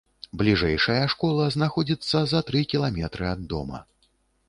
[0.41, 3.89] Бліжэйшая школа знаходзіцца за тры кіламетры ад дома.